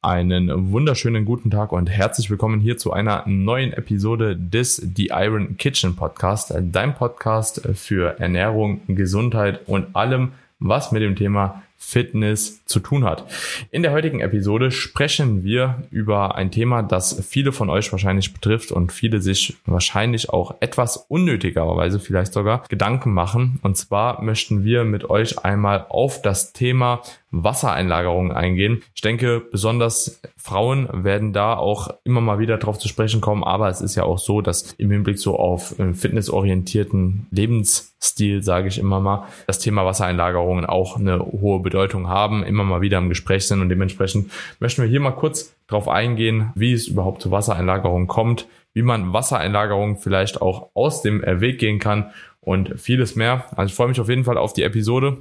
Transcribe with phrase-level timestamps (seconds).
[0.00, 5.56] Einen wunderschönen guten Tag und herzlich willkommen hier zu einer neuen Episode des The Iron
[5.56, 12.78] Kitchen Podcast, dein Podcast für Ernährung, Gesundheit und allem, was mit dem Thema Fitness zu
[12.78, 13.24] tun hat.
[13.72, 18.70] In der heutigen Episode sprechen wir über ein Thema, das viele von euch wahrscheinlich betrifft
[18.70, 23.58] und viele sich wahrscheinlich auch etwas unnötigerweise vielleicht sogar Gedanken machen.
[23.62, 28.82] Und zwar möchten wir mit euch einmal auf das Thema Wassereinlagerungen eingehen.
[28.94, 33.68] Ich denke, besonders Frauen werden da auch immer mal wieder drauf zu sprechen kommen, aber
[33.68, 39.00] es ist ja auch so, dass im Hinblick so auf fitnessorientierten Lebensstil, sage ich immer
[39.00, 43.60] mal, das Thema Wassereinlagerungen auch eine hohe Bedeutung haben, immer mal wieder im Gespräch sind
[43.60, 48.46] und dementsprechend möchten wir hier mal kurz drauf eingehen, wie es überhaupt zu Wassereinlagerungen kommt,
[48.72, 52.10] wie man Wassereinlagerungen vielleicht auch aus dem Weg gehen kann
[52.40, 53.44] und vieles mehr.
[53.54, 55.18] Also ich freue mich auf jeden Fall auf die Episode.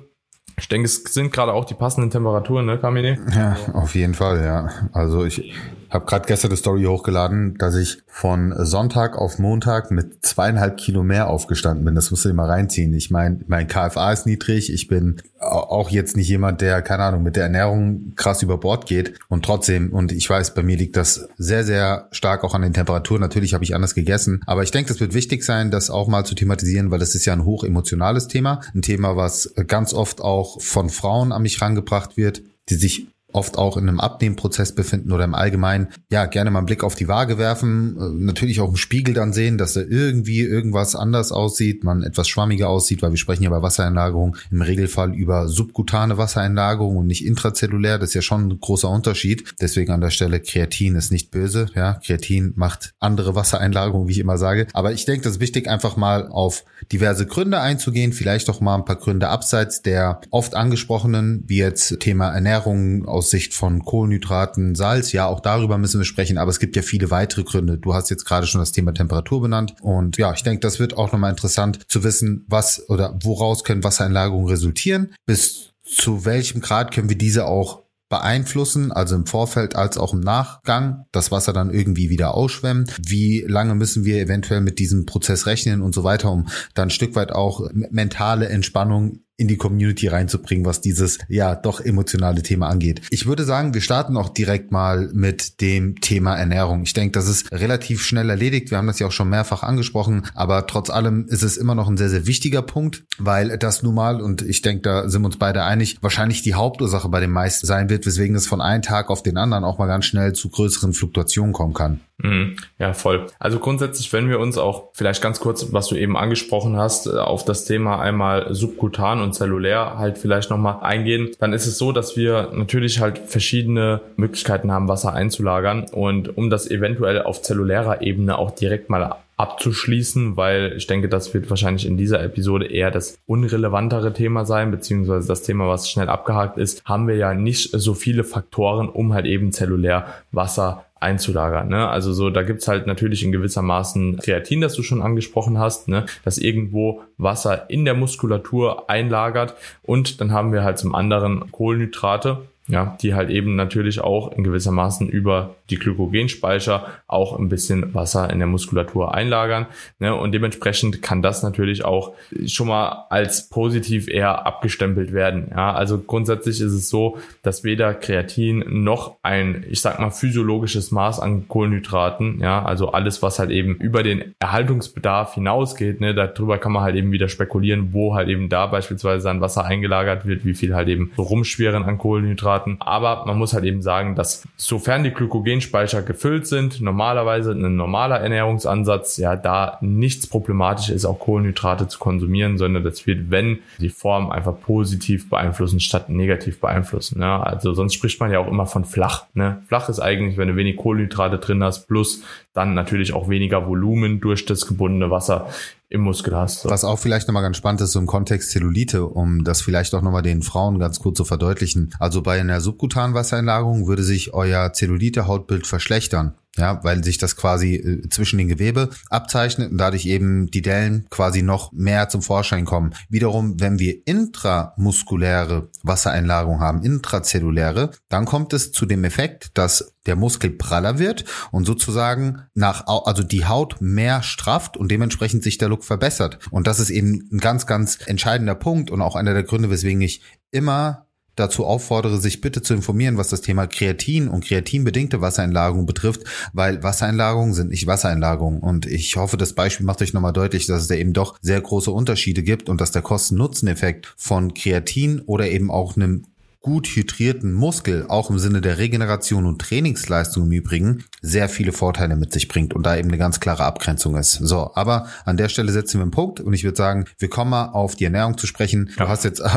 [0.60, 3.20] Ich denke, es sind gerade auch die passenden Temperaturen, ne, Kamine?
[3.36, 4.70] Ja, auf jeden Fall, ja.
[4.94, 5.54] Also ich
[5.90, 11.04] habe gerade gestern eine Story hochgeladen, dass ich von Sonntag auf Montag mit zweieinhalb Kilo
[11.04, 11.96] mehr aufgestanden bin.
[11.96, 12.94] Das musst du dir mal reinziehen.
[12.94, 14.72] Ich meine, mein KFA ist niedrig.
[14.74, 18.86] Ich bin auch jetzt nicht jemand, der, keine Ahnung, mit der Ernährung krass über Bord
[18.86, 19.20] geht.
[19.28, 22.74] Und trotzdem, und ich weiß, bei mir liegt das sehr, sehr stark auch an den
[22.74, 23.22] Temperaturen.
[23.22, 24.42] Natürlich habe ich anders gegessen.
[24.46, 27.26] Aber ich denke, das wird wichtig sein, das auch mal zu thematisieren, weil das ist
[27.26, 28.62] ja ein hoch emotionales Thema.
[28.74, 33.58] Ein Thema, was ganz oft auch von Frauen an mich rangebracht wird, die sich oft
[33.58, 37.08] auch in einem Abnehmprozess befinden oder im Allgemeinen, ja, gerne mal einen Blick auf die
[37.08, 41.84] Waage werfen, äh, natürlich auch im Spiegel dann sehen, dass da irgendwie irgendwas anders aussieht,
[41.84, 46.98] man etwas schwammiger aussieht, weil wir sprechen ja bei Wassereinlagerung im Regelfall über subkutane Wassereinlagerung
[46.98, 49.54] und nicht intrazellulär, das ist ja schon ein großer Unterschied.
[49.60, 54.20] Deswegen an der Stelle Kreatin ist nicht böse, ja, Kreatin macht andere Wassereinlagerungen, wie ich
[54.20, 58.50] immer sage, aber ich denke, das ist wichtig einfach mal auf diverse Gründe einzugehen, vielleicht
[58.50, 63.54] auch mal ein paar Gründe abseits der oft angesprochenen, wie jetzt Thema Ernährung aus Sicht
[63.54, 67.44] von Kohlenhydraten, Salz, ja, auch darüber müssen wir sprechen, aber es gibt ja viele weitere
[67.44, 67.78] Gründe.
[67.78, 70.98] Du hast jetzt gerade schon das Thema Temperatur benannt und ja, ich denke, das wird
[70.98, 76.94] auch nochmal interessant zu wissen, was oder woraus können Wassereinlagerungen resultieren, bis zu welchem Grad
[76.94, 81.74] können wir diese auch beeinflussen, also im Vorfeld als auch im Nachgang, das Wasser dann
[81.74, 82.90] irgendwie wieder ausschwemmen.
[83.02, 86.92] Wie lange müssen wir eventuell mit diesem Prozess rechnen und so weiter, um dann ein
[86.92, 92.68] Stück weit auch mentale Entspannung in die Community reinzubringen, was dieses ja doch emotionale Thema
[92.68, 93.02] angeht.
[93.12, 96.82] Ich würde sagen, wir starten auch direkt mal mit dem Thema Ernährung.
[96.82, 98.72] Ich denke, das ist relativ schnell erledigt.
[98.72, 101.88] Wir haben das ja auch schon mehrfach angesprochen, aber trotz allem ist es immer noch
[101.88, 105.28] ein sehr, sehr wichtiger Punkt, weil das nun mal, und ich denke, da sind wir
[105.28, 108.82] uns beide einig, wahrscheinlich die Hauptursache bei den meisten sein wird, weswegen es von einem
[108.82, 112.00] Tag auf den anderen auch mal ganz schnell zu größeren Fluktuationen kommen kann.
[112.20, 112.58] Mhm.
[112.80, 113.28] Ja, voll.
[113.38, 117.12] Also grundsätzlich, wenn wir uns auch vielleicht ganz kurz, was du eben angesprochen hast, äh,
[117.12, 121.92] auf das Thema einmal subkutan und zellulär halt vielleicht nochmal eingehen, dann ist es so,
[121.92, 128.02] dass wir natürlich halt verschiedene Möglichkeiten haben, Wasser einzulagern und um das eventuell auf zellulärer
[128.02, 132.90] Ebene auch direkt mal abzuschließen, weil ich denke, das wird wahrscheinlich in dieser Episode eher
[132.90, 137.70] das unrelevantere Thema sein, beziehungsweise das Thema, was schnell abgehakt ist, haben wir ja nicht
[137.72, 141.68] so viele Faktoren, um halt eben zellulär Wasser einzulagern.
[141.70, 141.88] Ne?
[141.88, 145.88] Also so, da gibt's halt natürlich in gewisser Maßen Kreatin, das du schon angesprochen hast,
[145.88, 146.08] ne?
[146.26, 149.54] dass irgendwo Wasser in der Muskulatur einlagert
[149.84, 154.44] und dann haben wir halt zum anderen Kohlenhydrate, ja, die halt eben natürlich auch in
[154.44, 159.68] gewisser Maßen über die Glykogenspeicher auch ein bisschen Wasser in der Muskulatur einlagern.
[160.00, 160.16] Ne?
[160.16, 162.14] Und dementsprechend kann das natürlich auch
[162.46, 165.52] schon mal als positiv eher abgestempelt werden.
[165.52, 165.74] Ja?
[165.74, 171.20] Also grundsätzlich ist es so, dass weder Kreatin noch ein, ich sag mal, physiologisches Maß
[171.20, 176.72] an Kohlenhydraten, ja, also alles, was halt eben über den Erhaltungsbedarf hinausgeht, ne, darüber kann
[176.72, 180.54] man halt eben wieder spekulieren, wo halt eben da beispielsweise dann Wasser eingelagert wird, wie
[180.54, 182.78] viel halt eben rumschweren an Kohlenhydraten.
[182.80, 185.12] Aber man muss halt eben sagen, dass sofern die
[185.58, 192.00] Glykogenspeicher gefüllt sind, normalerweise ein normaler Ernährungsansatz, ja, da nichts problematisch ist, auch Kohlenhydrate zu
[192.00, 197.20] konsumieren, sondern das wird, wenn die Form einfach positiv beeinflussen statt negativ beeinflussen.
[197.20, 197.46] Ne?
[197.46, 199.26] Also sonst spricht man ja auch immer von flach.
[199.34, 199.62] Ne?
[199.68, 202.24] Flach ist eigentlich, wenn du wenig Kohlenhydrate drin hast, plus
[202.54, 205.48] dann natürlich auch weniger Volumen durch das gebundene Wasser
[205.90, 206.66] im Muskel hast.
[206.66, 210.02] Was auch vielleicht nochmal ganz spannend ist, so im Kontext Zellulite, um das vielleicht auch
[210.02, 211.94] nochmal den Frauen ganz kurz zu verdeutlichen.
[212.00, 217.76] Also bei einer subkutanen Wassereinlagerung würde sich euer Zellulite-Hautbild verschlechtern ja, weil sich das quasi
[217.76, 222.66] äh, zwischen den Gewebe abzeichnet und dadurch eben die Dellen quasi noch mehr zum Vorschein
[222.66, 222.94] kommen.
[223.10, 230.16] Wiederum, wenn wir intramuskuläre Wassereinlagerung haben, intrazelluläre, dann kommt es zu dem Effekt, dass der
[230.16, 235.70] Muskel praller wird und sozusagen nach, also die Haut mehr strafft und dementsprechend sich der
[235.70, 236.40] Look verbessert.
[236.50, 240.02] Und das ist eben ein ganz, ganz entscheidender Punkt und auch einer der Gründe, weswegen
[240.02, 240.22] ich
[240.52, 241.07] immer
[241.38, 246.24] dazu auffordere, sich bitte zu informieren, was das Thema Kreatin und kreatinbedingte Wassereinlagerung betrifft,
[246.54, 248.60] weil Wassereinlagerungen sind nicht Wassereinlagerungen.
[248.60, 251.62] Und ich hoffe, das Beispiel macht euch nochmal deutlich, dass es da eben doch sehr
[251.62, 256.26] große Unterschiede gibt und dass der Kosten-Nutzen-Effekt von Kreatin oder eben auch einem
[256.68, 262.18] gut hydrierten Muskel auch im Sinne der Regeneration und Trainingsleistung im Übrigen sehr viele Vorteile
[262.18, 264.34] mit sich bringt und da eben eine ganz klare Abgrenzung ist.
[264.34, 267.52] So, aber an der Stelle setzen wir einen Punkt und ich würde sagen, wir kommen
[267.52, 268.92] mal auf die Ernährung zu sprechen.
[268.98, 269.48] Du hast jetzt äh,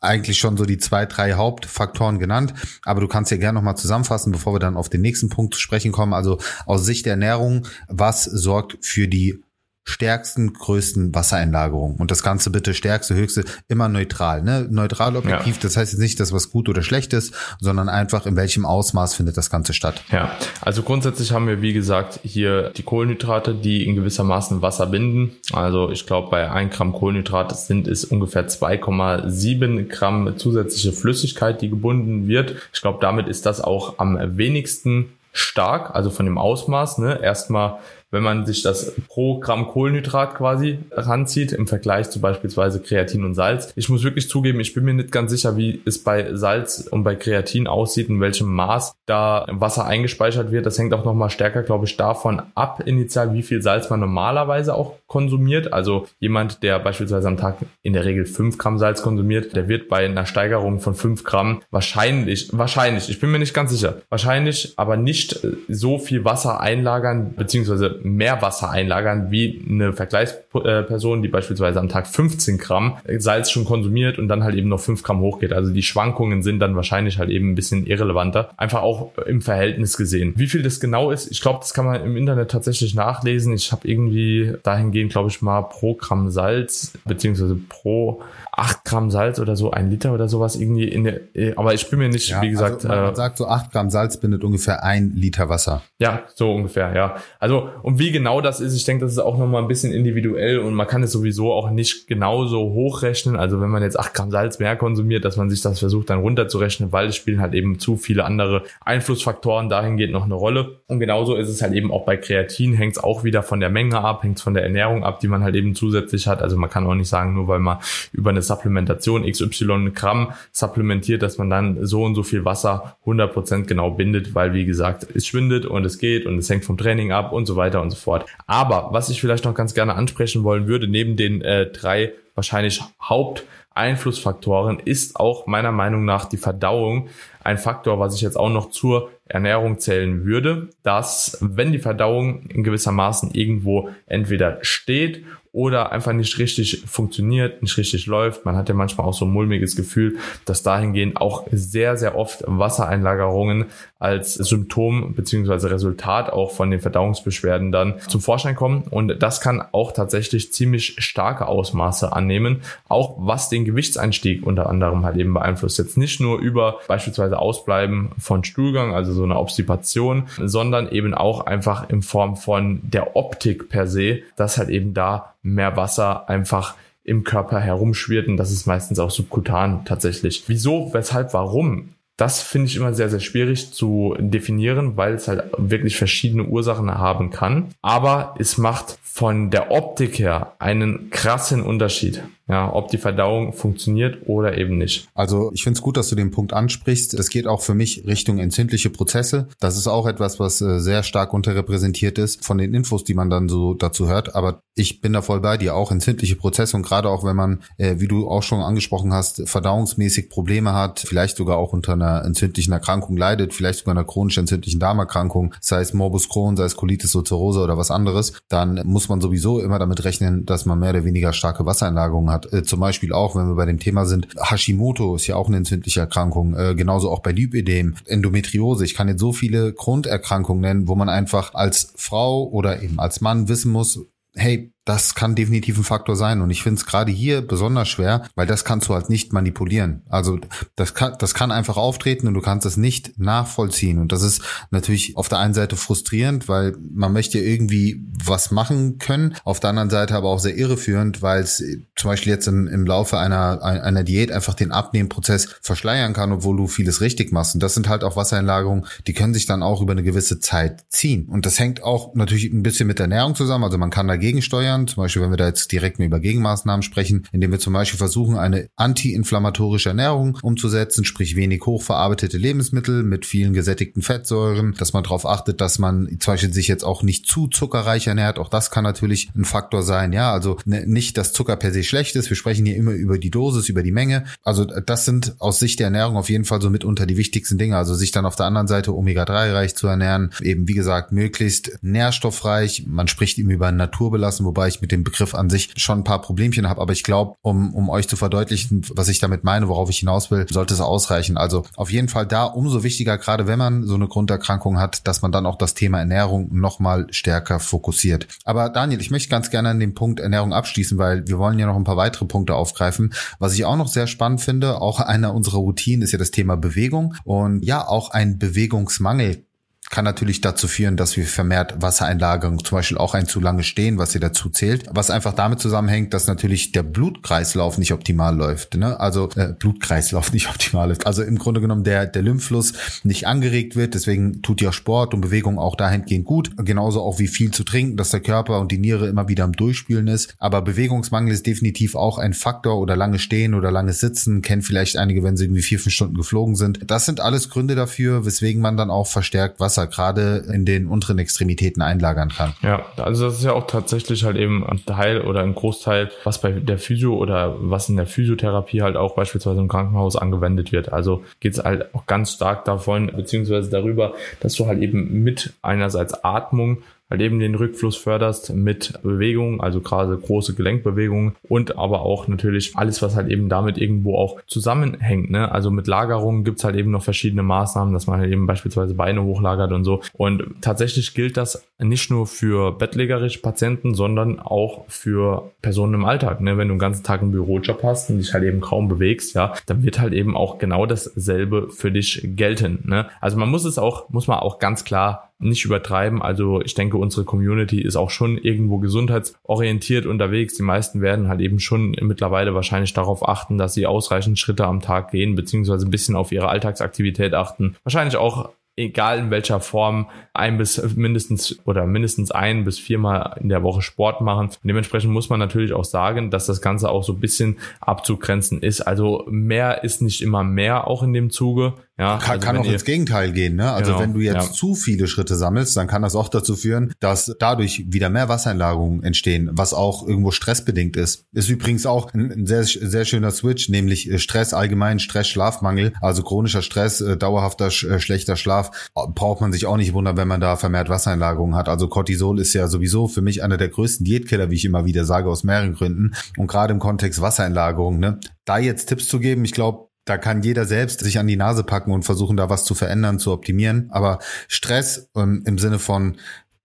[0.00, 2.54] eigentlich schon so die zwei, drei Hauptfaktoren genannt,
[2.84, 5.60] aber du kannst ja gerne nochmal zusammenfassen, bevor wir dann auf den nächsten Punkt zu
[5.60, 6.14] sprechen kommen.
[6.14, 9.42] Also aus Sicht der Ernährung, was sorgt für die
[9.88, 11.96] stärksten, größten Wassereinlagerung.
[11.96, 14.42] Und das Ganze bitte stärkste, höchste, immer neutral.
[14.42, 14.66] Ne?
[14.70, 15.60] Neutral objektiv, ja.
[15.62, 19.14] das heißt jetzt nicht, dass was gut oder schlecht ist, sondern einfach in welchem Ausmaß
[19.14, 20.02] findet das Ganze statt.
[20.12, 25.36] Ja, also grundsätzlich haben wir, wie gesagt, hier die Kohlenhydrate, die in gewissermaßen Wasser binden.
[25.52, 31.70] Also ich glaube, bei 1 Gramm Kohlenhydrat sind es ungefähr 2,7 Gramm zusätzliche Flüssigkeit, die
[31.70, 32.56] gebunden wird.
[32.74, 36.98] Ich glaube, damit ist das auch am wenigsten stark, also von dem Ausmaß.
[36.98, 37.20] Ne?
[37.22, 37.78] Erstmal
[38.10, 43.34] wenn man sich das pro Gramm Kohlenhydrat quasi ranzieht, im Vergleich zu beispielsweise Kreatin und
[43.34, 43.72] Salz.
[43.76, 47.04] Ich muss wirklich zugeben, ich bin mir nicht ganz sicher, wie es bei Salz und
[47.04, 50.66] bei Kreatin aussieht, in welchem Maß da Wasser eingespeichert wird.
[50.66, 54.74] Das hängt auch nochmal stärker, glaube ich, davon ab, initial, wie viel Salz man normalerweise
[54.74, 55.72] auch konsumiert.
[55.72, 59.88] Also jemand, der beispielsweise am Tag in der Regel 5 Gramm Salz konsumiert, der wird
[59.88, 64.74] bei einer Steigerung von 5 Gramm wahrscheinlich, wahrscheinlich, ich bin mir nicht ganz sicher, wahrscheinlich
[64.76, 71.80] aber nicht so viel Wasser einlagern, beziehungsweise mehr Wasser einlagern wie eine Vergleichsperson, die beispielsweise
[71.80, 75.52] am Tag 15 Gramm Salz schon konsumiert und dann halt eben noch 5 Gramm hochgeht.
[75.52, 78.50] Also die Schwankungen sind dann wahrscheinlich halt eben ein bisschen irrelevanter.
[78.56, 80.34] Einfach auch im Verhältnis gesehen.
[80.36, 83.52] Wie viel das genau ist, ich glaube, das kann man im Internet tatsächlich nachlesen.
[83.52, 88.22] Ich habe irgendwie dahingehend, glaube ich, mal pro Gramm Salz beziehungsweise pro
[88.58, 91.88] 8 Gramm Salz oder so, ein Liter oder sowas irgendwie in der, äh, aber ich
[91.88, 92.84] bin mir nicht, ja, wie gesagt.
[92.84, 95.82] Also man äh, sagt so 8 Gramm Salz bindet ungefähr ein Liter Wasser.
[95.98, 97.16] Ja, so ungefähr, ja.
[97.38, 100.58] Also, und wie genau das ist, ich denke, das ist auch nochmal ein bisschen individuell
[100.58, 103.34] und man kann es sowieso auch nicht genauso hochrechnen.
[103.34, 106.20] Also, wenn man jetzt 8 Gramm Salz mehr konsumiert, dass man sich das versucht dann
[106.20, 110.80] runterzurechnen, weil es spielen halt eben zu viele andere Einflussfaktoren dahingehend noch eine Rolle.
[110.86, 113.70] Und genauso ist es halt eben auch bei Kreatin, hängt es auch wieder von der
[113.70, 116.42] Menge ab, hängt von der Ernährung ab, die man halt eben zusätzlich hat.
[116.42, 117.78] Also, man kann auch nicht sagen, nur weil man
[118.12, 123.64] über eine Supplementation XY Gramm supplementiert, dass man dann so und so viel Wasser 100%
[123.64, 127.12] genau bindet, weil wie gesagt, es schwindet und es geht und es hängt vom Training
[127.12, 128.26] ab und so weiter und so fort.
[128.46, 132.80] Aber was ich vielleicht noch ganz gerne ansprechen wollen würde, neben den äh, drei wahrscheinlich
[133.02, 137.08] Haupteinflussfaktoren ist auch meiner Meinung nach die Verdauung
[137.42, 142.42] ein Faktor, was ich jetzt auch noch zur Ernährung zählen würde, dass wenn die Verdauung
[142.42, 148.44] in gewissermaßen irgendwo entweder steht oder einfach nicht richtig funktioniert, nicht richtig läuft.
[148.44, 152.44] Man hat ja manchmal auch so ein mulmiges Gefühl, dass dahingehend auch sehr, sehr oft
[152.46, 153.66] Wassereinlagerungen
[153.98, 158.84] als Symptom beziehungsweise Resultat auch von den Verdauungsbeschwerden dann zum Vorschein kommen.
[158.90, 165.04] Und das kann auch tatsächlich ziemlich starke Ausmaße annehmen, auch was den Gewichtseinstieg unter anderem
[165.04, 165.78] halt eben beeinflusst.
[165.78, 171.46] Jetzt nicht nur über beispielsweise Ausbleiben von Stuhlgang, also so eine Obstipation, sondern eben auch
[171.46, 176.74] einfach in Form von der Optik per se, dass halt eben da mehr Wasser einfach
[177.02, 180.44] im Körper herumschwirrt und das ist meistens auch subkutan tatsächlich.
[180.46, 181.88] Wieso, weshalb, warum?
[182.18, 186.90] Das finde ich immer sehr, sehr schwierig zu definieren, weil es halt wirklich verschiedene Ursachen
[186.90, 187.68] haben kann.
[187.80, 194.26] Aber es macht von der Optik her einen krassen Unterschied ja, ob die Verdauung funktioniert
[194.26, 195.08] oder eben nicht.
[195.14, 197.12] Also ich finde es gut, dass du den Punkt ansprichst.
[197.14, 199.48] Es geht auch für mich Richtung entzündliche Prozesse.
[199.60, 203.28] Das ist auch etwas, was äh, sehr stark unterrepräsentiert ist von den Infos, die man
[203.28, 204.34] dann so dazu hört.
[204.34, 207.62] Aber ich bin da voll bei dir, auch entzündliche Prozesse und gerade auch wenn man,
[207.76, 212.24] äh, wie du auch schon angesprochen hast, verdauungsmäßig Probleme hat, vielleicht sogar auch unter einer
[212.24, 216.76] entzündlichen Erkrankung leidet, vielleicht sogar einer chronisch entzündlichen Darmerkrankung, sei es Morbus Crohn, sei es
[216.76, 220.90] Colitis ulcerosa oder was anderes, dann muss man sowieso immer damit rechnen, dass man mehr
[220.90, 222.52] oder weniger starke Wassereinlagerungen hat hat.
[222.52, 225.58] Äh, zum Beispiel auch, wenn wir bei dem Thema sind, Hashimoto ist ja auch eine
[225.58, 228.84] entzündliche Erkrankung, äh, genauso auch bei Lipödem, Endometriose.
[228.84, 233.20] Ich kann jetzt so viele Grunderkrankungen nennen, wo man einfach als Frau oder eben als
[233.20, 234.00] Mann wissen muss,
[234.34, 236.40] hey, das kann definitiv ein Faktor sein.
[236.40, 240.00] Und ich finde es gerade hier besonders schwer, weil das kannst du halt nicht manipulieren.
[240.08, 240.38] Also
[240.76, 243.98] das kann, das kann einfach auftreten und du kannst es nicht nachvollziehen.
[243.98, 244.40] Und das ist
[244.70, 249.34] natürlich auf der einen Seite frustrierend, weil man möchte irgendwie was machen können.
[249.44, 251.62] Auf der anderen Seite aber auch sehr irreführend, weil es
[251.94, 256.56] zum Beispiel jetzt im, im Laufe einer, einer Diät einfach den Abnehmprozess verschleiern kann, obwohl
[256.56, 257.52] du vieles richtig machst.
[257.52, 260.86] Und das sind halt auch Wassereinlagerungen, die können sich dann auch über eine gewisse Zeit
[260.88, 261.28] ziehen.
[261.28, 263.64] Und das hängt auch natürlich ein bisschen mit der Ernährung zusammen.
[263.64, 264.88] Also man kann dagegen steuern steuern.
[264.88, 268.36] Zum Beispiel, wenn wir da jetzt direkt über Gegenmaßnahmen sprechen, indem wir zum Beispiel versuchen,
[268.36, 275.26] eine antiinflammatorische Ernährung umzusetzen, sprich wenig hochverarbeitete Lebensmittel mit vielen gesättigten Fettsäuren, dass man darauf
[275.26, 278.38] achtet, dass man zum Beispiel sich jetzt auch nicht zu zuckerreich ernährt.
[278.38, 280.12] Auch das kann natürlich ein Faktor sein.
[280.12, 282.30] Ja, also ne, nicht, dass Zucker per se schlecht ist.
[282.30, 284.24] Wir sprechen hier immer über die Dosis, über die Menge.
[284.42, 287.76] Also das sind aus Sicht der Ernährung auf jeden Fall so mitunter die wichtigsten Dinge.
[287.76, 291.78] Also sich dann auf der anderen Seite Omega-3 reich zu ernähren, eben wie gesagt möglichst
[291.82, 292.84] nährstoffreich.
[292.86, 296.20] Man spricht eben über naturbelassen, wobei ich mit dem Begriff an sich schon ein paar
[296.20, 296.80] Problemchen habe.
[296.80, 300.30] Aber ich glaube, um, um euch zu verdeutlichen, was ich damit meine, worauf ich hinaus
[300.30, 301.36] will, sollte es ausreichen.
[301.36, 305.22] Also auf jeden Fall da umso wichtiger, gerade wenn man so eine Grunderkrankung hat, dass
[305.22, 308.26] man dann auch das Thema Ernährung nochmal stärker fokussiert.
[308.44, 311.66] Aber Daniel, ich möchte ganz gerne an dem Punkt Ernährung abschließen, weil wir wollen ja
[311.66, 313.12] noch ein paar weitere Punkte aufgreifen.
[313.38, 316.56] Was ich auch noch sehr spannend finde, auch einer unserer Routinen ist ja das Thema
[316.56, 319.44] Bewegung und ja, auch ein Bewegungsmangel
[319.90, 323.98] kann natürlich dazu führen, dass wir vermehrt Wassereinlagerung, zum Beispiel auch ein zu lange Stehen,
[323.98, 328.74] was hier dazu zählt, was einfach damit zusammenhängt, dass natürlich der Blutkreislauf nicht optimal läuft.
[328.74, 328.98] Ne?
[329.00, 331.06] Also äh, Blutkreislauf nicht optimal ist.
[331.06, 333.94] Also im Grunde genommen der, der Lymphfluss nicht angeregt wird.
[333.94, 336.50] Deswegen tut ja Sport und Bewegung auch dahingehend gut.
[336.58, 339.52] Genauso auch wie viel zu trinken, dass der Körper und die Niere immer wieder am
[339.52, 340.34] Durchspülen ist.
[340.38, 344.42] Aber Bewegungsmangel ist definitiv auch ein Faktor oder lange Stehen oder lange Sitzen.
[344.42, 346.80] Kennen vielleicht einige, wenn sie irgendwie vier, fünf Stunden geflogen sind.
[346.90, 350.86] Das sind alles Gründe dafür, weswegen man dann auch verstärkt Wasser Wasser gerade in den
[350.86, 352.54] unteren Extremitäten einlagern kann.
[352.62, 356.40] Ja, also das ist ja auch tatsächlich halt eben ein Teil oder ein Großteil, was
[356.40, 360.92] bei der Physio oder was in der Physiotherapie halt auch beispielsweise im Krankenhaus angewendet wird.
[360.92, 365.52] Also geht es halt auch ganz stark davon, beziehungsweise darüber, dass du halt eben mit
[365.62, 366.78] einerseits Atmung
[367.10, 372.76] halt eben den Rückfluss förderst mit Bewegung, also gerade große Gelenkbewegungen und aber auch natürlich
[372.76, 375.30] alles, was halt eben damit irgendwo auch zusammenhängt.
[375.30, 375.50] Ne?
[375.50, 379.22] Also mit Lagerungen gibt's halt eben noch verschiedene Maßnahmen, dass man halt eben beispielsweise Beine
[379.22, 380.02] hochlagert und so.
[380.14, 386.40] Und tatsächlich gilt das nicht nur für bettlägerische Patienten, sondern auch für Personen im Alltag.
[386.40, 386.58] Ne?
[386.58, 389.54] Wenn du den ganzen Tag einen Bürojob hast und dich halt eben kaum bewegst, ja,
[389.66, 392.84] dann wird halt eben auch genau dasselbe für dich gelten.
[392.86, 393.06] Ne?
[393.20, 396.20] Also man muss es auch, muss man auch ganz klar nicht übertreiben.
[396.20, 400.54] Also ich denke, unsere Community ist auch schon irgendwo gesundheitsorientiert unterwegs.
[400.54, 404.80] Die meisten werden halt eben schon mittlerweile wahrscheinlich darauf achten, dass sie ausreichend Schritte am
[404.80, 407.76] Tag gehen, beziehungsweise ein bisschen auf ihre Alltagsaktivität achten.
[407.84, 413.48] Wahrscheinlich auch egal in welcher Form, ein bis mindestens oder mindestens ein bis viermal in
[413.48, 414.46] der Woche Sport machen.
[414.46, 418.62] Und dementsprechend muss man natürlich auch sagen, dass das Ganze auch so ein bisschen abzugrenzen
[418.62, 418.80] ist.
[418.80, 421.74] Also mehr ist nicht immer mehr auch in dem Zuge.
[421.98, 423.56] Ja, kann, also kann auch ins Gegenteil gehen.
[423.56, 423.72] Ne?
[423.72, 424.52] Also genau, wenn du jetzt ja.
[424.52, 429.02] zu viele Schritte sammelst, dann kann das auch dazu führen, dass dadurch wieder mehr Wassereinlagerungen
[429.02, 431.26] entstehen, was auch irgendwo stressbedingt ist.
[431.32, 436.22] Ist übrigens auch ein sehr, sehr schöner Switch, nämlich äh, Stress allgemein, Stress, Schlafmangel, also
[436.22, 440.40] chronischer Stress, äh, dauerhafter äh, schlechter Schlaf, braucht man sich auch nicht wundern, wenn man
[440.40, 441.68] da vermehrt Wassereinlagerungen hat.
[441.68, 445.04] Also Cortisol ist ja sowieso für mich einer der größten Diätkiller, wie ich immer wieder
[445.04, 446.12] sage, aus mehreren Gründen.
[446.36, 450.42] Und gerade im Kontext Wassereinlagerung, ne, da jetzt Tipps zu geben, ich glaube, da kann
[450.42, 453.88] jeder selbst sich an die Nase packen und versuchen, da was zu verändern, zu optimieren.
[453.90, 456.16] Aber Stress ähm, im Sinne von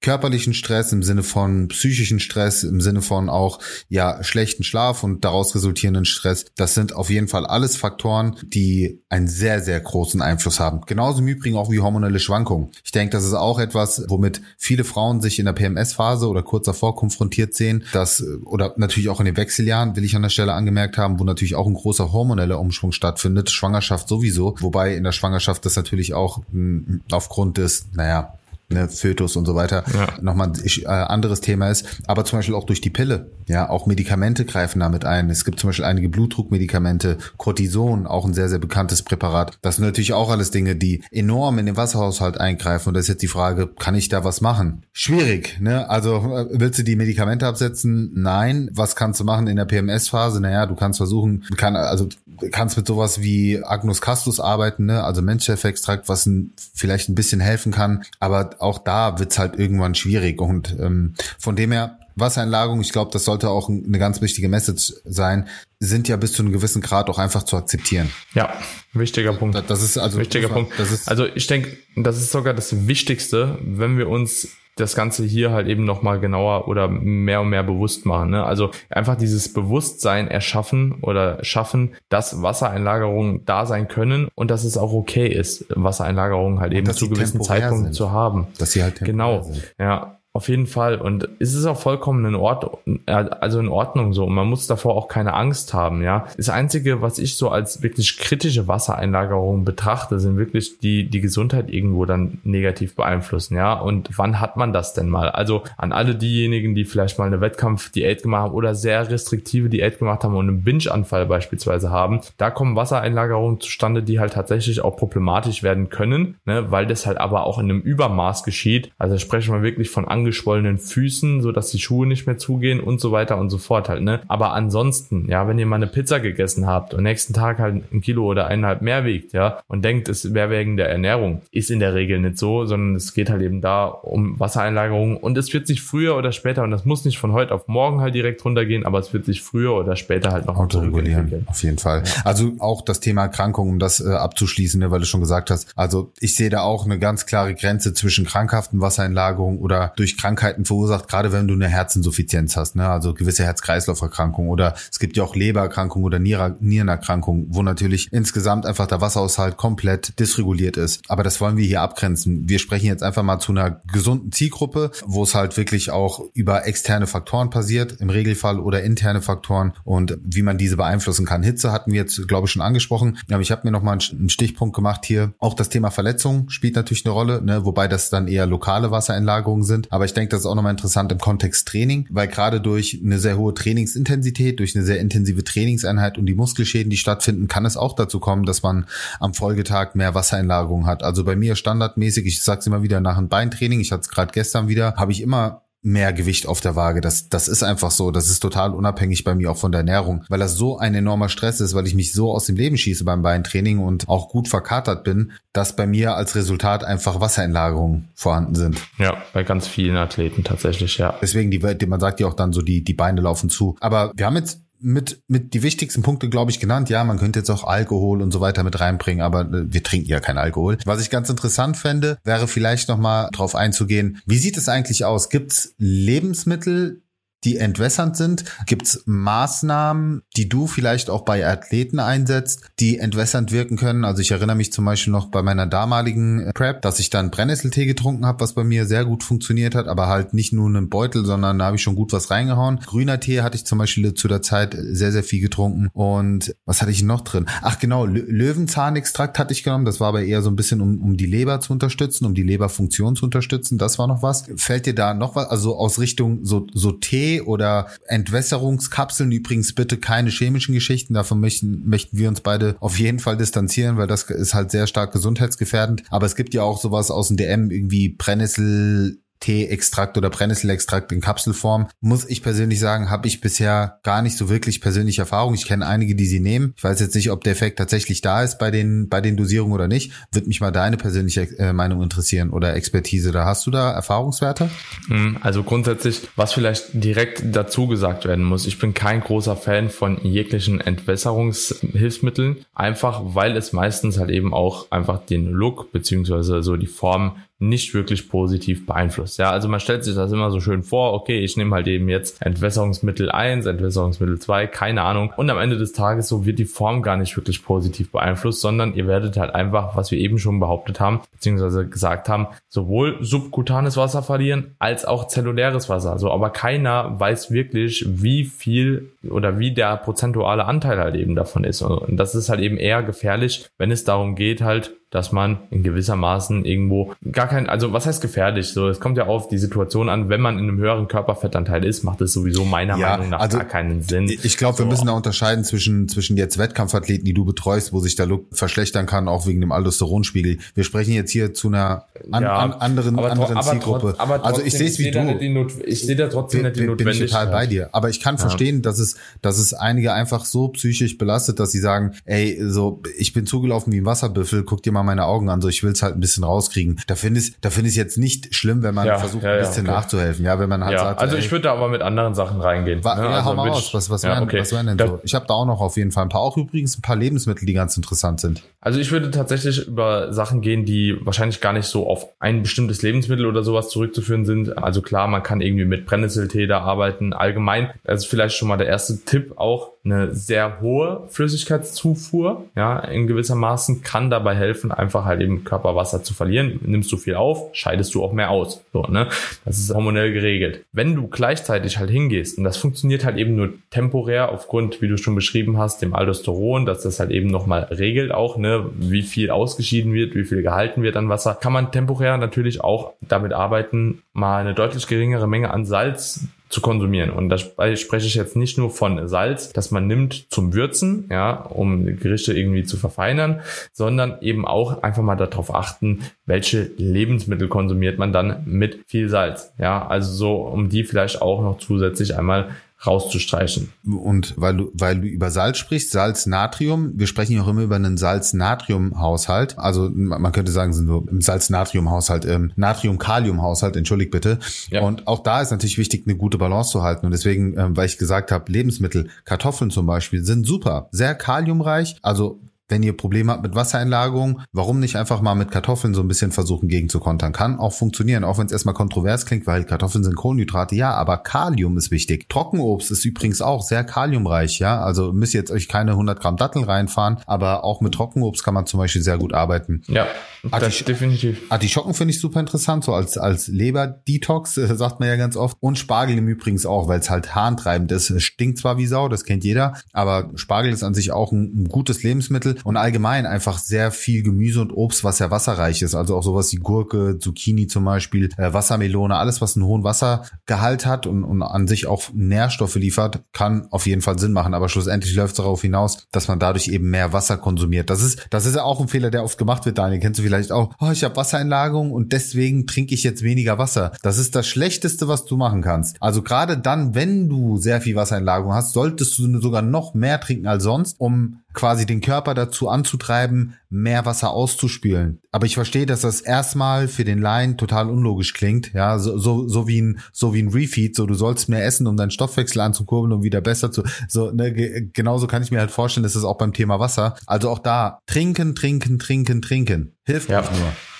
[0.04, 5.26] körperlichen Stress, im Sinne von psychischen Stress, im Sinne von auch ja schlechten Schlaf und
[5.26, 6.46] daraus resultierenden Stress.
[6.56, 10.82] Das sind auf jeden Fall alles Faktoren, die einen sehr, sehr großen Einfluss haben.
[10.86, 12.70] Genauso im Übrigen auch wie hormonelle Schwankungen.
[12.84, 16.66] Ich denke, das ist auch etwas, womit viele Frauen sich in der PMS-Phase oder kurz
[16.66, 20.54] davor konfrontiert sehen, dass, oder natürlich auch in den Wechseljahren, will ich an der Stelle
[20.54, 25.14] angemerkt haben, wo natürlich auch ein großer hormoneller Umschwung stattfindet, Schwangerschaft sowieso, wobei in der
[25.14, 28.34] Schwangerschaft das natürlich auch mh, hm, aufgrund des, naja,
[28.74, 30.08] ne, Fötus und so weiter, ja.
[30.22, 31.86] nochmal ein äh, anderes Thema ist.
[32.08, 33.32] Aber zum Beispiel auch durch die Pille.
[33.48, 35.30] Ja, auch Medikamente greifen damit ein.
[35.30, 39.58] Es gibt zum Beispiel einige Blutdruckmedikamente, Cortison, auch ein sehr, sehr bekanntes Präparat.
[39.62, 42.90] Das sind natürlich auch alles Dinge, die enorm in den Wasserhaushalt eingreifen.
[42.90, 44.86] Und das ist jetzt die Frage, kann ich da was machen?
[44.94, 45.90] Schwierig, ne?
[45.90, 48.12] Also äh, willst du die Medikamente absetzen?
[48.14, 48.70] Nein.
[48.74, 50.42] Was kannst du machen in der PMS-Phase?
[50.42, 52.08] Naja, du kannst versuchen, kann, also
[52.52, 55.04] kannst mit sowas wie Agnus Castus arbeiten, ne?
[55.04, 59.96] also Menschchef-Extrakt, was ein, vielleicht ein bisschen helfen kann, aber auch da wird's halt irgendwann
[59.96, 64.48] schwierig und ähm, von dem her Wassereinlagerung, ich glaube, das sollte auch eine ganz wichtige
[64.48, 65.48] Message sein,
[65.80, 68.12] sind ja bis zu einem gewissen Grad auch einfach zu akzeptieren.
[68.34, 68.54] Ja,
[68.94, 69.62] wichtiger Punkt.
[69.68, 70.74] Das ist also wichtiger Punkt.
[70.78, 75.24] Das ist also ich denke, das ist sogar das Wichtigste, wenn wir uns das Ganze
[75.24, 78.32] hier halt eben nochmal genauer oder mehr und mehr bewusst machen.
[78.32, 78.44] Ne?
[78.44, 84.78] Also einfach dieses Bewusstsein erschaffen oder schaffen, dass Wassereinlagerungen da sein können und dass es
[84.78, 88.48] auch okay ist, Wassereinlagerungen halt eben zu gewissen Zeitpunkten zu haben.
[88.58, 89.44] Dass sie halt genau.
[89.44, 89.74] Sind.
[89.80, 90.96] Ja, Auf jeden Fall.
[90.96, 94.26] Und es ist auch vollkommen in Ordnung, also in Ordnung so.
[94.26, 96.26] Und man muss davor auch keine Angst haben, ja.
[96.38, 101.70] Das Einzige, was ich so als wirklich kritische Wassereinlagerung betrachte, sind wirklich die, die Gesundheit
[101.70, 103.74] irgendwo dann negativ beeinflussen, ja.
[103.74, 105.30] Und wann hat man das denn mal?
[105.30, 110.00] Also an alle diejenigen, die vielleicht mal eine Wettkampfdiät gemacht haben oder sehr restriktive Diät
[110.00, 114.98] gemacht haben und einen Binge-Anfall beispielsweise haben, da kommen Wassereinlagerungen zustande, die halt tatsächlich auch
[114.98, 118.92] problematisch werden können, ne, weil das halt aber auch in einem Übermaß geschieht.
[118.98, 123.02] Also sprechen wir wirklich von angeschwollenen Füßen, so dass die Schuhe nicht mehr zugehen und
[123.02, 124.22] so weiter und so fort halt, ne?
[124.28, 128.02] Aber ansonsten, ja, wenn ihr mal eine Pizza gegessen habt und nächsten Tag halt ein
[128.02, 131.80] Kilo oder eineinhalb mehr wiegt, ja, und denkt, es wäre wegen der Ernährung, ist in
[131.80, 135.68] der Regel nicht so, sondern es geht halt eben da um Wassereinlagerung und es wird
[135.68, 138.86] sich früher oder später, und das muss nicht von heute auf morgen halt direkt runtergehen,
[138.86, 141.46] aber es wird sich früher oder später halt noch autoregulieren.
[141.48, 142.04] Auf jeden Fall.
[142.06, 142.22] Ja.
[142.24, 145.72] Also auch das Thema Erkrankung, um das äh, abzuschließen, ne, weil du schon gesagt hast.
[145.76, 150.22] Also ich sehe da auch eine ganz klare Grenze zwischen krankhaften Wassereinlagerungen oder durch durch
[150.22, 152.88] Krankheiten verursacht, gerade wenn du eine Herzinsuffizienz hast, ne?
[152.88, 158.88] also gewisse Herz-Kreislauf-Erkrankungen oder es gibt ja auch Lebererkrankungen oder Nierenerkrankungen, wo natürlich insgesamt einfach
[158.88, 161.02] der Wasserhaushalt komplett dysreguliert ist.
[161.08, 162.48] Aber das wollen wir hier abgrenzen.
[162.48, 166.66] Wir sprechen jetzt einfach mal zu einer gesunden Zielgruppe, wo es halt wirklich auch über
[166.68, 171.44] externe Faktoren passiert, im Regelfall oder interne Faktoren und wie man diese beeinflussen kann.
[171.44, 173.18] Hitze hatten wir jetzt, glaube ich, schon angesprochen.
[173.32, 175.34] Aber ich habe mir noch mal einen Stichpunkt gemacht hier.
[175.40, 177.66] Auch das Thema Verletzung spielt natürlich eine Rolle, ne?
[177.66, 179.92] wobei das dann eher lokale Wassereinlagerungen sind.
[179.92, 183.20] Aber ich denke, das ist auch nochmal interessant im Kontext Training, weil gerade durch eine
[183.20, 187.78] sehr hohe Trainingsintensität, durch eine sehr intensive Trainingseinheit und die Muskelschäden, die stattfinden, kann es
[187.78, 188.86] auch dazu kommen, dass man
[189.20, 191.04] am Folgetag mehr Wassereinlagerung hat.
[191.04, 194.32] Also bei mir standardmäßig, ich sag's immer wieder nach einem Beintraining, ich hatte es gerade
[194.32, 197.02] gestern wieder, habe ich immer mehr Gewicht auf der Waage.
[197.02, 198.10] Das, das ist einfach so.
[198.10, 201.30] Das ist total unabhängig bei mir auch von der Ernährung, weil das so ein enormer
[201.30, 204.48] Stress ist, weil ich mich so aus dem Leben schieße beim Beintraining und auch gut
[204.48, 208.78] verkatert bin, dass bei mir als Resultat einfach Wassereinlagerungen vorhanden sind.
[208.98, 211.16] Ja, bei ganz vielen Athleten tatsächlich, ja.
[211.22, 213.76] Deswegen, die, man sagt ja auch dann so, die, die Beine laufen zu.
[213.82, 216.90] Aber wir haben jetzt mit, mit die wichtigsten Punkte, glaube ich, genannt.
[216.90, 220.10] Ja, man könnte jetzt auch Alkohol und so weiter mit reinbringen, aber äh, wir trinken
[220.10, 220.78] ja kein Alkohol.
[220.86, 224.22] Was ich ganz interessant fände, wäre vielleicht nochmal drauf einzugehen.
[224.26, 225.30] Wie sieht es eigentlich aus?
[225.30, 227.03] Gibt es Lebensmittel,
[227.44, 228.46] die entwässernd sind?
[228.66, 234.06] Gibt es Maßnahmen, die du vielleicht auch bei Athleten einsetzt, die entwässernd wirken können?
[234.06, 237.86] Also ich erinnere mich zum Beispiel noch bei meiner damaligen Prep, dass ich dann Brennnesseltee
[237.86, 241.26] getrunken habe, was bei mir sehr gut funktioniert hat, aber halt nicht nur einen Beutel,
[241.26, 242.80] sondern da habe ich schon gut was reingehauen.
[242.86, 245.90] Grüner Tee hatte ich zum Beispiel zu der Zeit sehr, sehr viel getrunken.
[245.94, 247.46] Und was hatte ich noch drin?
[247.62, 249.86] Ach genau, Löwenzahnextrakt hatte ich genommen.
[249.86, 252.44] Das war aber eher so ein bisschen, um, um die Leber zu unterstützen, um die
[252.44, 253.78] Leberfunktion zu unterstützen.
[253.78, 254.46] Das war noch was.
[254.56, 255.48] Fällt dir da noch was?
[255.48, 259.32] Also aus Richtung so, so Tee oder Entwässerungskapseln.
[259.32, 261.14] Übrigens bitte keine chemischen Geschichten.
[261.14, 264.88] Davon möchten, möchten wir uns beide auf jeden Fall distanzieren, weil das ist halt sehr
[264.88, 266.04] stark gesundheitsgefährdend.
[266.10, 271.20] Aber es gibt ja auch sowas aus dem DM, irgendwie Brennnessel Teeextrakt oder Brennnesselextrakt in
[271.20, 271.90] Kapselform.
[272.00, 275.54] Muss ich persönlich sagen, habe ich bisher gar nicht so wirklich persönliche Erfahrung.
[275.54, 276.74] Ich kenne einige, die sie nehmen.
[276.78, 279.74] Ich weiß jetzt nicht, ob der Effekt tatsächlich da ist bei den, bei den Dosierungen
[279.74, 280.14] oder nicht.
[280.32, 283.34] Würde mich mal deine persönliche äh, Meinung interessieren oder Expertise.
[283.34, 284.70] Da hast du da Erfahrungswerte?
[285.08, 289.90] Hm, also grundsätzlich, was vielleicht direkt dazu gesagt werden muss, ich bin kein großer Fan
[289.90, 296.78] von jeglichen Entwässerungshilfsmitteln, einfach weil es meistens halt eben auch einfach den Look beziehungsweise so
[296.78, 297.36] die Form
[297.70, 299.40] nicht wirklich positiv beeinflusst.
[299.40, 302.10] Ja, also man stellt sich das immer so schön vor, okay, ich nehme halt eben
[302.10, 305.34] jetzt Entwässerungsmittel 1, Entwässerungsmittel 2, keine Ahnung.
[305.38, 308.94] Und am Ende des Tages so wird die Form gar nicht wirklich positiv beeinflusst, sondern
[308.96, 313.96] ihr werdet halt einfach, was wir eben schon behauptet haben, beziehungsweise gesagt haben, sowohl subkutanes
[313.96, 316.20] Wasser verlieren als auch zelluläres Wasser.
[316.20, 321.64] So, aber keiner weiß wirklich, wie viel oder wie der prozentuale Anteil halt eben davon
[321.64, 321.82] ist.
[321.82, 325.84] Und das ist halt eben eher gefährlich, wenn es darum geht, halt dass man in
[325.84, 328.70] gewissermaßen irgendwo gar kein, also was heißt gefährlich?
[328.70, 332.04] So, es kommt ja auf die Situation an, wenn man in einem höheren Körperfettanteil ist,
[332.04, 334.28] macht es sowieso meiner ja, Meinung nach also gar keinen Sinn.
[334.28, 334.84] Ich glaube, so.
[334.84, 338.48] wir müssen da unterscheiden zwischen, zwischen jetzt Wettkampfathleten, die du betreust, wo sich der Look
[338.54, 340.58] verschlechtern kann, auch wegen dem Aldosteronspiegel.
[340.74, 344.16] Wir sprechen jetzt hier zu einer an, ja, an anderen, aber, anderen aber Zielgruppe.
[344.18, 345.68] aber trotzdem, also ich sehe es wie du.
[345.86, 347.18] ich sehe da trotzdem nicht die Notwendigkeit.
[347.20, 347.90] Bin ich total bei dir.
[347.92, 348.42] Aber ich kann ja.
[348.42, 353.04] verstehen, dass es, dass es einige einfach so psychisch belastet, dass sie sagen, ey, so,
[353.16, 355.92] ich bin zugelaufen wie ein Wasserbüffel, guck dir mal meine Augen an, so ich will
[355.92, 357.00] es halt ein bisschen rauskriegen.
[357.08, 359.60] Da finde ich, da finde ich jetzt nicht schlimm, wenn man ja, versucht, ja, ein
[359.60, 359.96] bisschen okay.
[359.96, 360.46] nachzuhelfen.
[360.46, 363.04] Ja, wenn man halt sagt, also ey, ich würde da aber mit anderen Sachen reingehen.
[363.04, 363.24] Wa, ne?
[363.24, 363.94] Ja, also hau mal raus.
[363.94, 364.60] Was, was, wären, okay.
[364.60, 365.20] was wären denn da, so?
[365.24, 367.66] Ich habe da auch noch auf jeden Fall ein paar, auch übrigens ein paar Lebensmittel,
[367.66, 368.64] die ganz interessant sind.
[368.82, 373.02] Also ich würde tatsächlich über Sachen gehen, die wahrscheinlich gar nicht so auf ein bestimmtes
[373.02, 374.78] Lebensmittel oder sowas zurückzuführen sind.
[374.78, 377.34] Also klar, man kann irgendwie mit Brennnesseltee da arbeiten.
[377.34, 383.00] Allgemein, das ist vielleicht schon mal der erste Tipp auch, eine sehr hohe Flüssigkeitszufuhr, ja,
[383.00, 386.80] in gewissermaßen kann dabei helfen, einfach halt eben Körperwasser zu verlieren.
[386.86, 388.84] Nimmst du viel auf, scheidest du auch mehr aus.
[388.92, 389.30] So, ne?
[389.64, 390.84] Das ist hormonell geregelt.
[390.92, 395.18] Wenn du gleichzeitig halt hingehst, und das funktioniert halt eben nur temporär aufgrund, wie du
[395.18, 399.52] schon beschrieben hast, dem Aldosteron, dass das halt eben nochmal regelt auch, ne, wie viel
[399.52, 404.22] ausgeschieden wird, wie viel gehalten wird an Wasser, kann man temporär natürlich auch damit arbeiten,
[404.34, 406.42] mal eine deutlich geringere Menge an Salz
[406.74, 407.30] zu konsumieren.
[407.30, 411.52] Und da spreche ich jetzt nicht nur von Salz, das man nimmt zum Würzen, ja,
[411.52, 418.18] um Gerichte irgendwie zu verfeinern, sondern eben auch einfach mal darauf achten, welche Lebensmittel konsumiert
[418.18, 419.72] man dann mit viel Salz.
[419.78, 422.70] Ja, also so, um die vielleicht auch noch zusätzlich einmal
[423.06, 423.92] rauszustreichen.
[424.06, 427.82] Und weil du, weil du über Salz sprichst, Salz, Natrium, wir sprechen ja auch immer
[427.82, 429.78] über einen Salz-Natrium-Haushalt.
[429.78, 434.60] Also man könnte sagen, sind wir im Salz-Natrium-Haushalt, im Natrium-Kalium-Haushalt, entschuldigt bitte.
[434.90, 435.02] Ja.
[435.02, 437.26] Und auch da ist natürlich wichtig, eine gute Balance zu halten.
[437.26, 442.16] Und deswegen, ähm, weil ich gesagt habe, Lebensmittel, Kartoffeln zum Beispiel, sind super, sehr kaliumreich.
[442.22, 442.60] Also
[442.94, 446.52] wenn ihr Probleme habt mit Wassereinlagerung, warum nicht einfach mal mit Kartoffeln so ein bisschen
[446.52, 447.52] versuchen gegenzukontern?
[447.52, 451.38] Kann auch funktionieren, auch wenn es erstmal kontrovers klingt, weil Kartoffeln sind Kohlenhydrate, ja, aber
[451.38, 452.48] Kalium ist wichtig.
[452.50, 456.56] Trockenobst ist übrigens auch sehr kaliumreich, ja, also müsst ihr jetzt euch keine 100 Gramm
[456.56, 460.04] Datteln reinfahren, aber auch mit Trockenobst kann man zum Beispiel sehr gut arbeiten.
[460.08, 460.28] Ja,
[460.72, 461.62] Artisch definitiv.
[461.70, 465.78] Artischocken finde ich super interessant, so als, als Leber-Detox, äh, sagt man ja ganz oft.
[465.82, 468.30] Und Spargel im Übrigen auch, weil es halt harntreibend ist.
[468.30, 471.84] Es stinkt zwar wie Sau, das kennt jeder, aber Spargel ist an sich auch ein,
[471.84, 476.16] ein gutes Lebensmittel und allgemein einfach sehr viel Gemüse und Obst, was ja wasserreich ist.
[476.16, 481.06] Also auch sowas wie Gurke, Zucchini zum Beispiel, äh, Wassermelone, alles, was einen hohen Wassergehalt
[481.06, 484.74] hat und, und an sich auch Nährstoffe liefert, kann auf jeden Fall Sinn machen.
[484.74, 488.10] Aber schlussendlich läuft es darauf hinaus, dass man dadurch eben mehr Wasser konsumiert.
[488.10, 490.20] Das ist, das ist ja auch ein Fehler, der oft gemacht wird, Daniel.
[490.20, 494.12] Kennst du vielleicht auch, oh, ich habe Wassereinlagerung und deswegen trinke ich jetzt weniger Wasser.
[494.22, 496.18] Das ist das Schlechteste, was du machen kannst.
[496.22, 500.68] Also gerade dann, wenn du sehr viel Wassereinlagerung hast, solltest du sogar noch mehr trinken
[500.68, 505.42] als sonst, um quasi den Körper dazu anzutreiben, mehr Wasser auszuspülen.
[505.52, 508.94] Aber ich verstehe, dass das erstmal für den Laien total unlogisch klingt.
[508.94, 511.16] Ja, so, so, so wie ein, so wie ein Refeed.
[511.16, 514.74] So, du sollst mehr essen, um deinen Stoffwechsel anzukurbeln, um wieder besser zu, so, ne,
[514.74, 517.36] genauso kann ich mir halt vorstellen, dass es auch beim Thema Wasser.
[517.46, 520.16] Also auch da, trinken, trinken, trinken, trinken.
[520.26, 520.62] Hilft ja.
[520.62, 521.13] nur.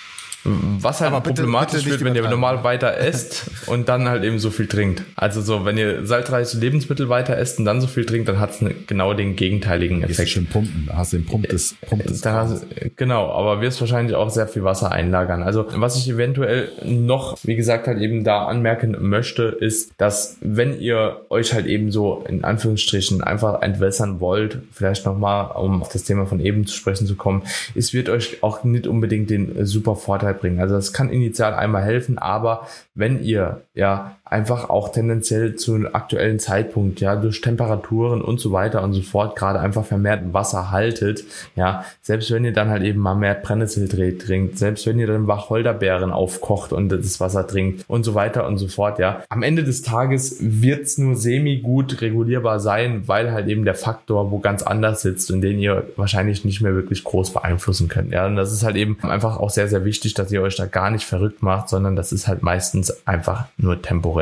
[0.44, 4.38] Was halt bitte, problematisch bitte wird, wenn ihr normal weiter esst und dann halt eben
[4.38, 5.02] so viel trinkt.
[5.16, 8.50] Also so, wenn ihr salzreiches Lebensmittel weiter esst und dann so viel trinkt, dann hat
[8.50, 10.20] es ne, genau den gegenteiligen Effekt.
[10.20, 13.62] Ist schön pumpen, da hast du den Pump des, Pump des da hast, Genau, aber
[13.62, 15.42] wirst wahrscheinlich auch sehr viel Wasser einlagern.
[15.42, 20.78] Also was ich eventuell noch, wie gesagt, halt eben da anmerken möchte, ist, dass wenn
[20.78, 26.04] ihr euch halt eben so in Anführungsstrichen einfach entwässern wollt, vielleicht nochmal, um auf das
[26.04, 29.96] Thema von eben zu sprechen zu kommen, es wird euch auch nicht unbedingt den super
[29.96, 30.60] Vorteil bringen.
[30.60, 35.90] Also das kann initial einmal helfen, aber wenn ihr ja einfach auch tendenziell zu einem
[35.92, 40.70] aktuellen Zeitpunkt, ja, durch Temperaturen und so weiter und so fort gerade einfach vermehrt Wasser
[40.70, 41.24] haltet,
[41.56, 45.26] ja, selbst wenn ihr dann halt eben mal mehr Brennnesseldreh trinkt, selbst wenn ihr dann
[45.26, 49.62] Wacholderbeeren aufkocht und das Wasser trinkt und so weiter und so fort, ja, am Ende
[49.62, 54.62] des Tages wird's nur semi gut regulierbar sein, weil halt eben der Faktor wo ganz
[54.62, 58.52] anders sitzt und den ihr wahrscheinlich nicht mehr wirklich groß beeinflussen könnt, ja, und das
[58.52, 61.42] ist halt eben einfach auch sehr, sehr wichtig, dass ihr euch da gar nicht verrückt
[61.42, 64.13] macht, sondern das ist halt meistens einfach nur temporär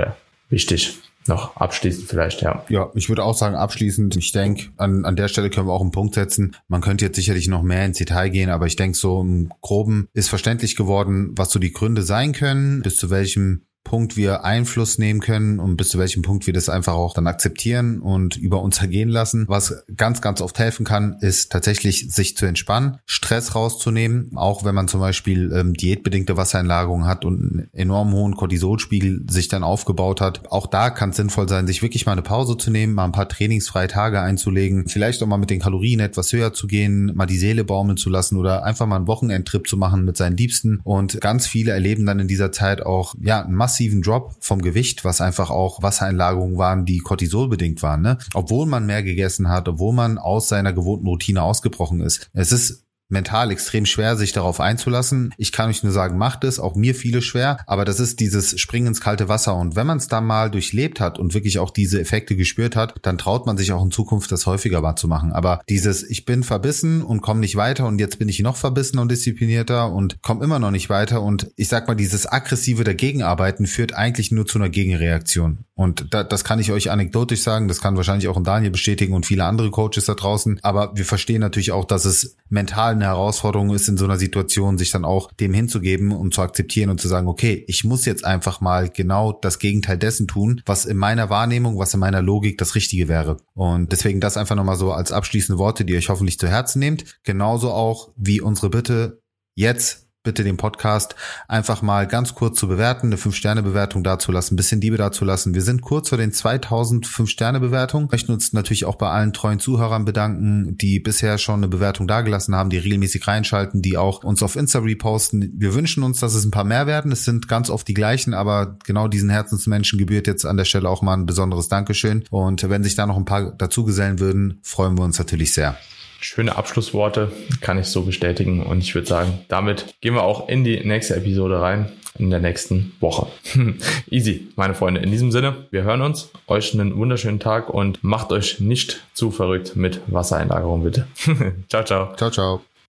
[0.49, 0.99] wichtig.
[1.29, 2.65] Noch abschließend vielleicht, ja.
[2.69, 5.81] Ja, ich würde auch sagen, abschließend, ich denke, an, an der Stelle können wir auch
[5.81, 6.57] einen Punkt setzen.
[6.67, 10.09] Man könnte jetzt sicherlich noch mehr ins Detail gehen, aber ich denke, so im Groben
[10.15, 14.99] ist verständlich geworden, was so die Gründe sein können, bis zu welchem Punkt wir Einfluss
[14.99, 18.63] nehmen können und bis zu welchem Punkt wir das einfach auch dann akzeptieren und über
[18.63, 19.45] uns ergehen lassen.
[19.49, 24.75] Was ganz, ganz oft helfen kann, ist tatsächlich sich zu entspannen, Stress rauszunehmen, auch wenn
[24.75, 30.21] man zum Beispiel ähm, diätbedingte Wassereinlagerung hat und einen enorm hohen Cortisolspiegel sich dann aufgebaut
[30.21, 30.51] hat.
[30.51, 33.13] Auch da kann es sinnvoll sein, sich wirklich mal eine Pause zu nehmen, mal ein
[33.13, 37.27] paar trainingsfreie Tage einzulegen, vielleicht auch mal mit den Kalorien etwas höher zu gehen, mal
[37.27, 40.81] die Seele baumeln zu lassen oder einfach mal einen Wochenendtrip zu machen mit seinen Liebsten.
[40.85, 45.03] Und ganz viele erleben dann in dieser Zeit auch ja ein massiven Drop vom Gewicht,
[45.03, 48.03] was einfach auch Wassereinlagerungen waren, die Cortisolbedingt waren.
[48.03, 48.19] Ne?
[48.35, 52.29] Obwohl man mehr gegessen hat, obwohl man aus seiner gewohnten Routine ausgebrochen ist.
[52.35, 52.82] Es ist
[53.13, 55.33] mental extrem schwer, sich darauf einzulassen.
[55.37, 58.59] Ich kann euch nur sagen, macht es, auch mir viele schwer, aber das ist dieses
[58.59, 59.55] Springen ins kalte Wasser.
[59.55, 62.95] Und wenn man es dann mal durchlebt hat und wirklich auch diese Effekte gespürt hat,
[63.03, 65.33] dann traut man sich auch in Zukunft das häufiger mal zu machen.
[65.33, 68.99] Aber dieses, ich bin verbissen und komme nicht weiter und jetzt bin ich noch verbissen
[68.99, 73.67] und disziplinierter und komme immer noch nicht weiter und ich sag mal, dieses aggressive Dagegenarbeiten
[73.67, 75.65] führt eigentlich nur zu einer Gegenreaktion.
[75.75, 79.15] Und da, das kann ich euch anekdotisch sagen, das kann wahrscheinlich auch ein Daniel bestätigen
[79.15, 80.61] und viele andere Coaches da draußen.
[80.63, 84.79] Aber wir verstehen natürlich auch, dass es mental eine Herausforderung ist in so einer Situation,
[84.79, 88.25] sich dann auch dem hinzugeben und zu akzeptieren und zu sagen, okay, ich muss jetzt
[88.25, 92.59] einfach mal genau das Gegenteil dessen tun, was in meiner Wahrnehmung, was in meiner Logik
[92.59, 93.39] das Richtige wäre.
[93.55, 96.79] Und deswegen das einfach nochmal so als abschließende Worte, die ihr euch hoffentlich zu Herzen
[96.79, 97.23] nehmt.
[97.25, 99.21] Genauso auch wie unsere Bitte,
[99.55, 101.17] jetzt bitte den Podcast
[101.49, 105.55] einfach mal ganz kurz zu bewerten, eine 5-Sterne-Bewertung dazulassen, ein bisschen Liebe dazulassen.
[105.55, 108.09] Wir sind kurz vor den 2000 5-Sterne-Bewertungen.
[108.11, 112.55] Möchten uns natürlich auch bei allen treuen Zuhörern bedanken, die bisher schon eine Bewertung dagelassen
[112.55, 115.53] haben, die regelmäßig reinschalten, die auch uns auf Insta reposten.
[115.57, 117.11] Wir wünschen uns, dass es ein paar mehr werden.
[117.11, 120.89] Es sind ganz oft die gleichen, aber genau diesen Herzensmenschen gebührt jetzt an der Stelle
[120.89, 122.25] auch mal ein besonderes Dankeschön.
[122.31, 125.77] Und wenn sich da noch ein paar dazugesellen würden, freuen wir uns natürlich sehr.
[126.23, 128.63] Schöne Abschlussworte, kann ich so bestätigen.
[128.63, 132.39] Und ich würde sagen, damit gehen wir auch in die nächste Episode rein, in der
[132.39, 133.27] nächsten Woche.
[134.11, 135.01] Easy, meine Freunde.
[135.01, 136.31] In diesem Sinne, wir hören uns.
[136.47, 141.07] Euch einen wunderschönen Tag und macht euch nicht zu verrückt mit Wassereinlagerung, bitte.
[141.69, 142.15] ciao, ciao.
[142.15, 142.72] Ciao, ciao.